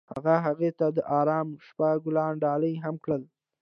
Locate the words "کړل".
3.03-3.23